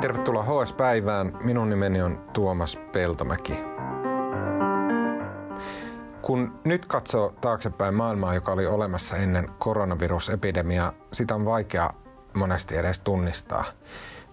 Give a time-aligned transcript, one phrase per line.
[0.00, 1.32] Tervetuloa HS-päivään.
[1.44, 3.60] Minun nimeni on Tuomas Peltomäki.
[6.22, 11.90] Kun nyt katsoo taaksepäin maailmaa, joka oli olemassa ennen koronavirusepidemiaa, sitä on vaikea
[12.34, 13.64] monesti edes tunnistaa.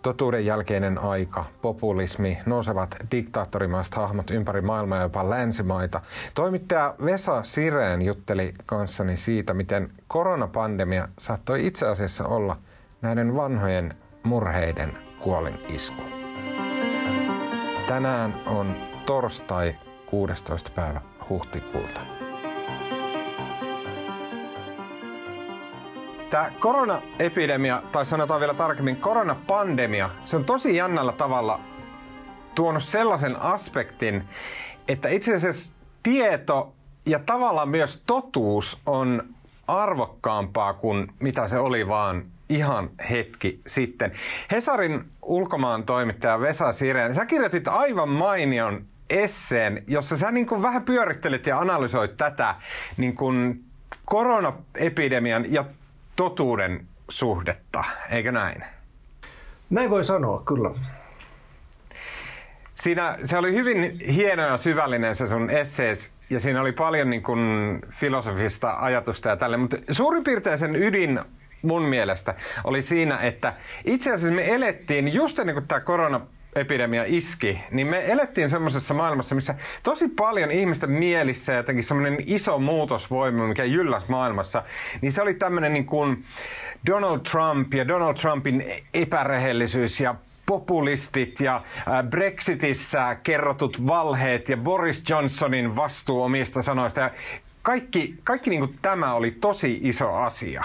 [0.02, 6.02] Totuuden jälkeinen aika, populismi, nousevat diktaattorimaista hahmot ympäri maailmaa jopa länsimaita.
[6.34, 12.58] Toimittaja Vesa Sireen jutteli kanssani siitä, miten koronapandemia saattoi itse asiassa olla
[13.02, 13.94] näiden vanhojen
[14.24, 16.02] murheiden kuolin isku.
[17.88, 20.72] Tänään on torstai 16.
[20.76, 22.00] päivä huhtikuuta.
[26.30, 31.60] Tämä koronaepidemia, tai sanotaan vielä tarkemmin koronapandemia, se on tosi jännällä tavalla
[32.56, 34.30] tuonut sellaisen aspektin,
[34.88, 36.74] että itse asiassa tieto
[37.06, 39.24] ja tavallaan myös totuus on
[39.68, 44.12] arvokkaampaa kuin mitä se oli vaan ihan hetki sitten.
[44.52, 50.84] Hesarin ulkomaan toimittaja Vesa Sireen, sä kirjoitit aivan mainion esseen, jossa sä niin kuin vähän
[50.84, 52.56] pyörittelit ja analysoit tätä
[52.98, 53.64] niin kuin
[54.06, 55.66] koronaepidemian ja
[56.16, 58.64] totuuden suhdetta, eikö näin?
[59.70, 60.72] Näin voi sanoa, kyllä.
[62.76, 67.24] Siinä, se oli hyvin hieno ja syvällinen se sun essees, ja siinä oli paljon niin
[67.24, 71.20] kuin filosofista ajatusta ja tälle, mutta suurin piirtein sen ydin
[71.66, 73.54] mun mielestä oli siinä, että
[73.86, 76.22] itse asiassa me elettiin just ennen kuin tämä korona
[76.56, 82.60] epidemia iski, niin me elettiin semmoisessa maailmassa, missä tosi paljon ihmisten mielissä jotenkin semmoinen iso
[82.60, 84.64] muutosvoima, mikä jylläs maailmassa,
[85.02, 86.26] niin se oli tämmöinen niin kuin
[86.86, 90.16] Donald Trump ja Donald Trumpin epärehellisyys ja
[90.46, 91.62] populistit ja
[92.10, 97.00] Brexitissä kerrotut valheet ja Boris Johnsonin vastuu omista sanoista.
[97.00, 97.12] Ja
[97.62, 100.64] kaikki kaikki niin kuin tämä oli tosi iso asia.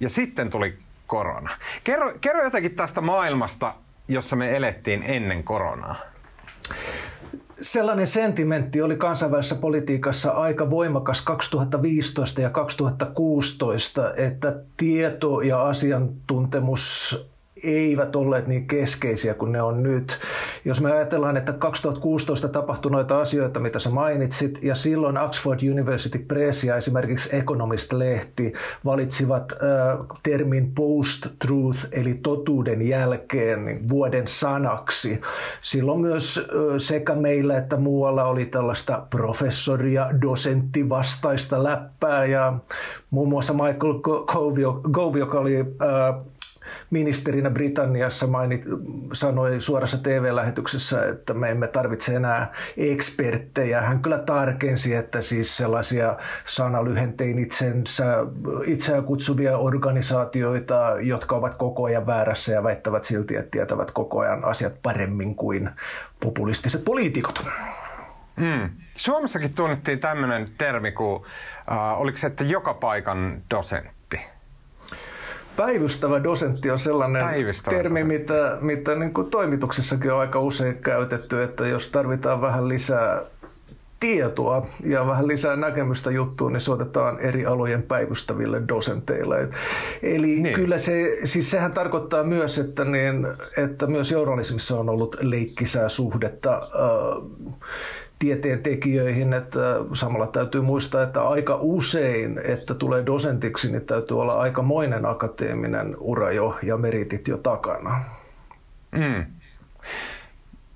[0.00, 1.50] Ja sitten tuli korona.
[1.84, 3.74] Kerro, kerro jotenkin tästä maailmasta,
[4.08, 5.96] jossa me elettiin ennen koronaa.
[7.56, 17.16] Sellainen sentimentti oli kansainvälisessä politiikassa aika voimakas 2015 ja 2016, että tieto ja asiantuntemus
[17.64, 20.18] eivät olleet niin keskeisiä kuin ne on nyt.
[20.64, 26.18] Jos me ajatellaan, että 2016 tapahtui noita asioita, mitä sä mainitsit, ja silloin Oxford University
[26.18, 28.52] Press ja esimerkiksi Economist-lehti
[28.84, 29.58] valitsivat äh,
[30.22, 35.20] termin post-truth, eli totuuden jälkeen niin vuoden sanaksi.
[35.60, 36.44] Silloin myös äh,
[36.76, 42.58] sekä meillä että muualla oli tällaista professoria, dosenttivastaista läppää, ja
[43.10, 43.94] muun muassa Michael
[44.92, 46.24] Gove, joka oli äh,
[46.90, 48.64] ministerinä Britanniassa mainit,
[49.12, 53.80] sanoi suorassa TV-lähetyksessä, että me emme tarvitse enää eksperttejä.
[53.80, 58.04] Hän kyllä tarkensi, että siis sellaisia sanalyhentein itsensä,
[58.66, 64.44] itseään kutsuvia organisaatioita, jotka ovat koko ajan väärässä ja väittävät silti, että tietävät koko ajan
[64.44, 65.70] asiat paremmin kuin
[66.20, 67.44] populistiset poliitikot.
[68.36, 68.70] Mm.
[68.96, 71.22] Suomessakin tunnettiin tämmöinen termi kuin,
[71.70, 73.97] äh, oliko se, että joka paikan dosentti?
[75.58, 78.18] Päivystävä dosentti on sellainen Päivystävä termi, dosentti.
[78.18, 83.22] mitä, mitä niin kuin toimituksessakin on aika usein käytetty, että jos tarvitaan vähän lisää
[84.00, 89.48] tietoa ja vähän lisää näkemystä juttuun, niin soitetaan eri alojen päivystäville dosenteille.
[90.02, 90.54] Eli niin.
[90.54, 93.26] kyllä se, siis sehän tarkoittaa myös, että, niin,
[93.56, 97.52] että myös journalismissa on ollut leikkisää suhdetta äh,
[98.18, 99.58] tieteen tekijöihin, että
[99.92, 106.32] samalla täytyy muistaa, että aika usein, että tulee dosentiksi, niin täytyy olla aikamoinen akateeminen ura
[106.32, 108.00] jo ja meritit jo takana.
[108.92, 109.26] Mm.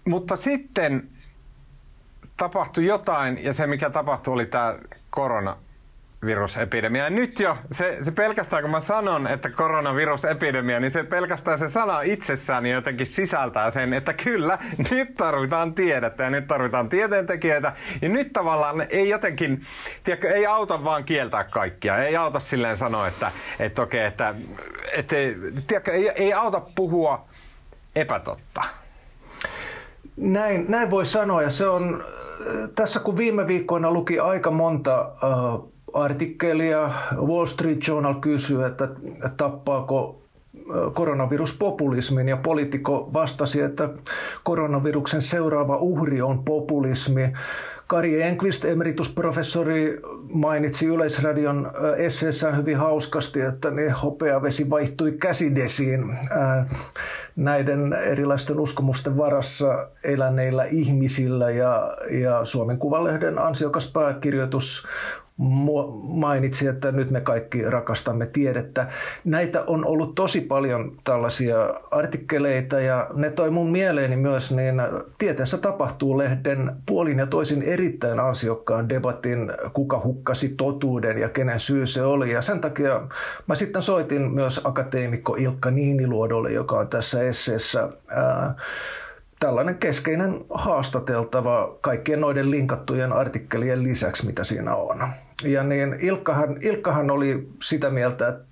[0.05, 1.09] Mutta sitten
[2.37, 4.79] tapahtui jotain, ja se mikä tapahtui oli tämä
[5.11, 5.57] korona
[6.27, 7.05] virusepidemia.
[7.05, 11.69] Ja nyt jo, se, se pelkästään kun mä sanon, että koronavirusepidemia, niin se pelkästään se
[11.69, 14.59] sana itsessään jotenkin sisältää sen, että kyllä,
[14.91, 17.73] nyt tarvitaan tiedettä ja nyt tarvitaan tieteentekijöitä.
[18.03, 19.67] Ja nyt tavallaan ei jotenkin,
[20.05, 22.05] tiedätkö, ei auta vaan kieltää kaikkia.
[22.05, 24.35] Ei auta silleen sanoa, että, että okei, että,
[24.93, 25.17] että
[25.67, 27.25] tiedätkö, ei, ei auta puhua
[27.97, 28.63] epätotta.
[30.17, 32.03] Näin, näin voi sanoa ja se on,
[32.75, 36.91] tässä kun viime viikkoina luki aika monta uh, artikkelia.
[37.17, 38.89] Wall Street Journal kysyy, että
[39.37, 40.23] tappaako
[40.95, 43.89] koronavirus populismin ja poliitikko vastasi, että
[44.43, 47.33] koronaviruksen seuraava uhri on populismi.
[47.87, 50.01] Kari Enqvist, emeritusprofessori,
[50.35, 56.19] mainitsi Yleisradion esseessään hyvin hauskasti, että ne hopeavesi vaihtui käsidesiin
[57.37, 64.87] näiden erilaisten uskomusten varassa eläneillä ihmisillä ja, ja Suomen Kuvalehden ansiokas pääkirjoitus
[66.03, 68.87] mainitsi, että nyt me kaikki rakastamme tiedettä.
[69.25, 71.57] Näitä on ollut tosi paljon tällaisia
[71.91, 74.83] artikkeleita ja ne toi mun mieleeni myös niin
[75.19, 81.87] Tieteessä tapahtuu lehden puolin ja toisin erittäin ansiokkaan debatin, kuka hukkasi totuuden ja kenen syy
[81.87, 82.33] se oli.
[82.33, 83.01] Ja sen takia
[83.47, 88.55] mä sitten soitin myös akateemikko Ilkka Niiniluodolle, joka on tässä esseessä ää,
[89.43, 95.09] tällainen keskeinen haastateltava kaikkien noiden linkattujen artikkelien lisäksi, mitä siinä on.
[95.45, 98.45] Ja niin Ilkkahan, Ilkkahan oli sitä mieltä, että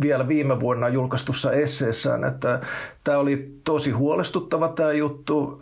[0.00, 2.60] vielä viime vuonna julkaistussa esseessään, että
[3.04, 5.58] tämä oli tosi huolestuttava tämä juttu.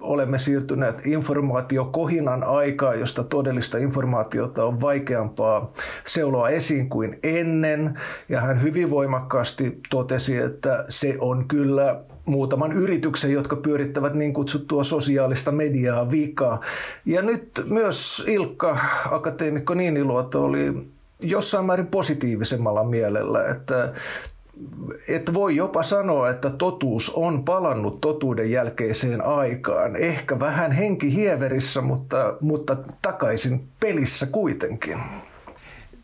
[0.00, 5.72] olemme siirtyneet informaatiokohinan aikaan, josta todellista informaatiota on vaikeampaa
[6.06, 8.00] seuloa esiin kuin ennen.
[8.28, 14.84] Ja hän hyvin voimakkaasti totesi, että se on kyllä muutaman yrityksen, jotka pyörittävät niin kutsuttua
[14.84, 16.60] sosiaalista mediaa vikaa.
[17.06, 18.78] Ja nyt myös Ilkka,
[19.10, 20.74] akateemikko Niiniluoto, oli
[21.20, 23.92] jossain määrin positiivisemmalla mielellä, että
[25.08, 29.96] että voi jopa sanoa, että totuus on palannut totuuden jälkeiseen aikaan.
[29.96, 34.98] Ehkä vähän henki hieverissä, mutta, mutta takaisin pelissä kuitenkin.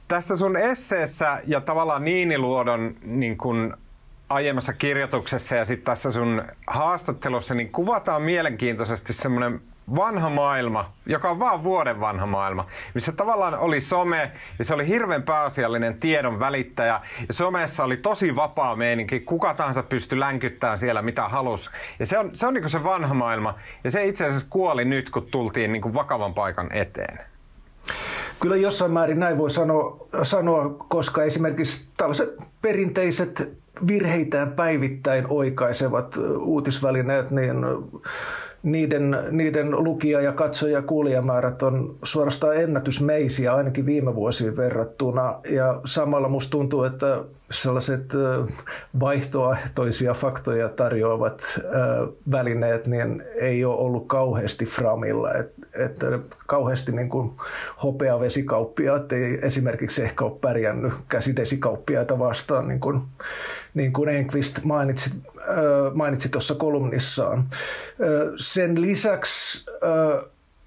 [0.09, 3.77] Tässä sun esseessä ja tavallaan Niiniluodon niin kun
[4.29, 9.61] aiemmassa kirjoituksessa ja sitten tässä sun haastattelussa, niin kuvataan mielenkiintoisesti semmoinen
[9.97, 14.89] vanha maailma, joka on vaan vuoden vanha maailma, missä tavallaan oli some ja se oli
[14.89, 21.03] hirveän pääasiallinen tiedon välittäjä ja somessa oli tosi vapaa meininki, kuka tahansa pystyi länkyttämään siellä
[21.03, 21.71] mitä halus.
[21.99, 23.55] Ja se on se, on niin se vanha maailma
[23.85, 27.21] ja se itse asiassa kuoli nyt, kun tultiin niin vakavan paikan eteen.
[28.41, 32.29] Kyllä jossain määrin näin voi sanoa, sanoa, koska esimerkiksi tällaiset
[32.63, 33.59] perinteiset
[33.89, 37.57] virheitään päivittäin oikaisevat uutisvälineet, niin
[38.63, 45.41] niiden, niiden lukija- ja katsoja- ja kuulijamäärät on suorastaan ennätysmeisiä ainakin viime vuosiin verrattuna.
[45.51, 48.13] Ja samalla musta tuntuu, että sellaiset
[49.01, 51.43] vaihtoehtoisia faktoja tarjoavat
[52.31, 55.35] välineet niin ei ole ollut kauheasti framilla.
[55.35, 55.99] Että et
[56.47, 57.33] kauheasti niin kuin
[57.83, 63.03] hopeavesikauppiaat ei esimerkiksi ehkä ole pärjännyt käsidesikauppiaita vastaan, niin kuin,
[63.79, 65.11] niin kuin Enqvist mainitsi,
[65.95, 67.45] mainitsi tuossa kolumnissaan.
[68.37, 69.65] Sen lisäksi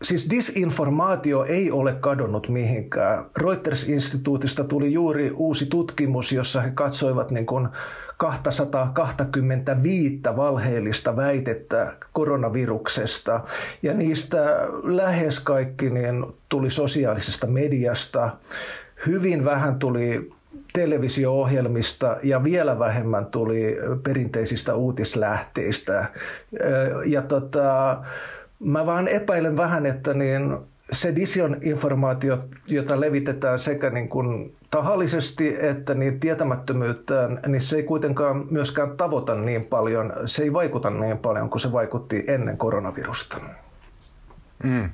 [0.02, 3.26] Siis disinformaatio ei ole kadonnut mihinkään.
[3.38, 7.68] Reuters-instituutista tuli juuri uusi tutkimus, jossa he katsoivat niin kuin
[8.18, 13.42] 225 valheellista väitettä koronaviruksesta
[13.84, 18.30] ja niistä lähes kaikki niin tuli sosiaalisesta mediasta.
[19.08, 20.32] Hyvin vähän tuli
[20.74, 26.06] televisio-ohjelmista ja vielä vähemmän tuli perinteisistä uutislähteistä.
[27.06, 27.98] Ja tota,
[28.60, 30.58] mä vaan epäilen vähän, että niin
[30.92, 31.14] se
[31.62, 32.38] informaatio,
[32.70, 39.36] jota levitetään sekä niin kuin tahallisesti että niin tietämättömyyttään, niin se ei kuitenkaan myöskään tavoita
[39.36, 43.38] niin paljon, se ei vaikuta niin paljon kuin se vaikutti ennen koronavirusta.
[44.64, 44.90] Mm.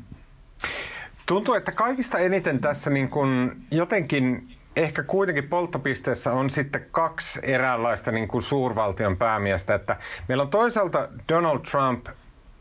[1.25, 8.11] Tuntuu, että kaikista eniten tässä niin kuin jotenkin ehkä kuitenkin polttopisteessä on sitten kaksi eräänlaista
[8.11, 9.75] niin kuin suurvaltion päämiestä.
[9.75, 9.97] Että
[10.27, 12.07] meillä on toisaalta Donald Trump,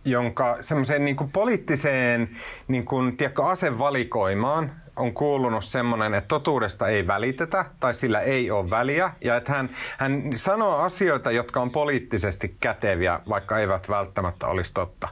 [0.06, 2.30] jonka semmoiseen niin kuin poliittiseen
[2.68, 8.70] niin kuin, tiedätkö, asevalikoimaan on kuulunut semmoinen, että totuudesta ei välitetä tai sillä ei ole
[8.70, 14.74] väliä ja että hän, hän sanoo asioita, jotka on poliittisesti käteviä, vaikka eivät välttämättä olisi
[14.74, 15.08] totta.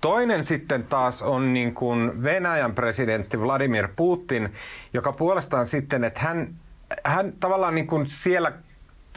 [0.00, 4.54] Toinen sitten taas on niin kuin Venäjän presidentti Vladimir Putin,
[4.94, 6.54] joka puolestaan sitten, että hän,
[7.04, 8.52] hän tavallaan niin kuin siellä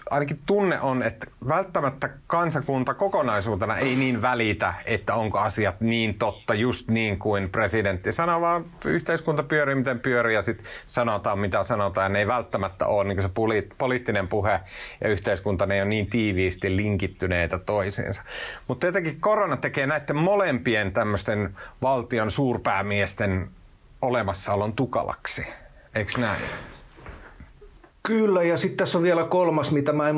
[0.10, 6.54] ainakin tunne on, että välttämättä kansakunta kokonaisuutena ei niin välitä, että onko asiat niin totta,
[6.54, 12.14] just niin kuin presidentti sanoo, vaan yhteiskunta pyörii miten pyörii ja sitten sanotaan mitä sanotaan.
[12.14, 13.30] Ne ei välttämättä ole niin se
[13.78, 14.60] poliittinen puhe
[15.02, 18.24] ja yhteiskunta, ne ei ole niin tiiviisti linkittyneitä toisiinsa.
[18.68, 23.50] Mutta jotenkin korona tekee näiden molempien tämmöisten valtion suurpäämiesten
[24.02, 25.48] olemassaolon tukalaksi.
[25.96, 26.42] Eikö näin?
[28.08, 30.16] Kyllä, ja sitten tässä on vielä kolmas, mitä mä en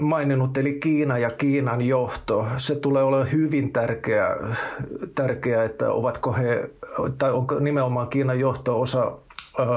[0.00, 2.46] maininnut, eli Kiina ja Kiinan johto.
[2.56, 4.36] Se tulee olemaan hyvin tärkeä,
[5.14, 6.70] tärkeä että ovatko he,
[7.18, 9.12] tai onko nimenomaan Kiinan johto osa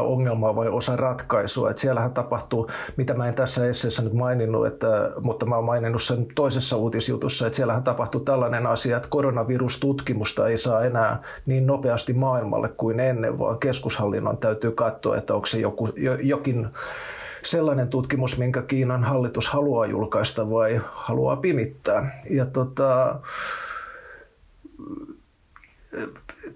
[0.02, 1.70] ongelmaa vai osa ratkaisua.
[1.70, 6.04] Että siellähän tapahtuu, mitä mä en tässä esseessä nyt maininnut, että, mutta mä oon maininnut
[6.04, 12.14] sen toisessa uutisjutussa, että siellähän tapahtuu tällainen asia, että koronavirustutkimusta ei saa enää niin nopeasti
[12.14, 15.90] maailmalle kuin ennen, vaan keskushallinnon täytyy katsoa, että onko se joku,
[16.24, 16.68] jokin
[17.52, 22.22] sellainen tutkimus, minkä Kiinan hallitus haluaa julkaista vai haluaa pimittää.
[22.30, 23.20] Ja tota,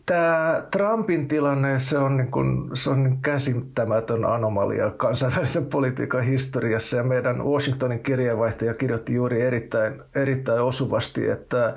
[0.05, 6.98] tämä Trumpin tilanne, se on, niin kuin, se on niin käsittämätön anomalia kansainvälisen politiikan historiassa.
[6.98, 11.75] Ja meidän Washingtonin kirjeenvaihtaja kirjoitti juuri erittäin, erittäin osuvasti, että,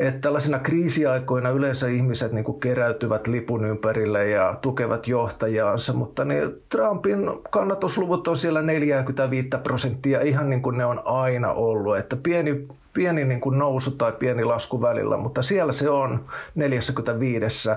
[0.00, 7.30] että tällaisina kriisiaikoina yleensä ihmiset niin keräytyvät lipun ympärille ja tukevat johtajaansa, mutta niin Trumpin
[7.50, 11.98] kannatusluvut on siellä 45 prosenttia, ihan niin kuin ne on aina ollut.
[11.98, 17.68] Että pieni pieni niin kuin nousu tai pieni lasku välillä, mutta siellä se on 45.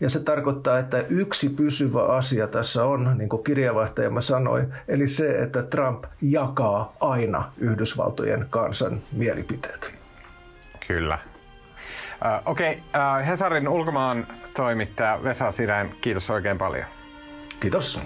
[0.00, 5.30] Ja se tarkoittaa, että yksi pysyvä asia tässä on, niin kuin kirjavaihtajamme sanoi, eli se,
[5.30, 9.94] että Trump jakaa aina Yhdysvaltojen kansan mielipiteet.
[10.86, 11.18] Kyllä.
[12.20, 13.20] Uh, Okei, okay.
[13.20, 16.84] uh, Hesarin ulkomaan toimittaja Vesa Sirän, kiitos oikein paljon.
[17.60, 18.00] Kiitos.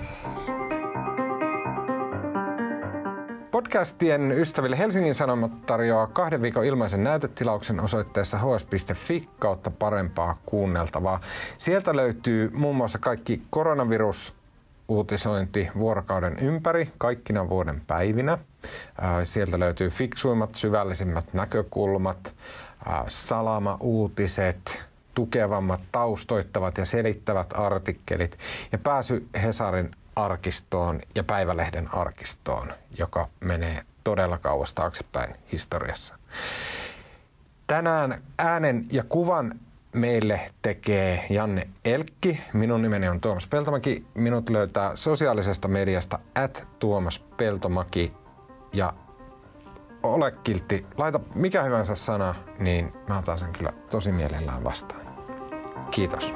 [3.51, 11.21] Podcastien ystäville Helsingin Sanomat tarjoaa kahden viikon ilmaisen näytetilauksen osoitteessa hs.fi kautta parempaa kuunneltavaa.
[11.59, 14.35] Sieltä löytyy muun muassa kaikki koronavirus
[14.89, 18.33] uutisointi vuorokauden ympäri kaikkina vuoden päivinä.
[18.33, 18.39] Äh,
[19.25, 22.35] sieltä löytyy fiksuimmat, syvällisimmät näkökulmat, äh,
[23.09, 28.39] salama-uutiset, tukevammat, taustoittavat ja selittävät artikkelit
[28.73, 36.19] ja pääsy Hesarin arkistoon ja Päivälehden arkistoon, joka menee todella kauas taaksepäin historiassa.
[37.67, 39.53] Tänään äänen ja kuvan
[39.93, 42.41] meille tekee Janne Elkki.
[42.53, 44.07] Minun nimeni on Tuomas Peltomäki.
[44.15, 48.13] Minut löytää sosiaalisesta mediasta at Tuomas Peltomaki.
[48.73, 48.93] Ja
[50.05, 55.07] ole kiltti, laita mikä hyvänsä sana, niin mä otan sen kyllä tosi mielellään vastaan.
[55.91, 56.35] Kiitos.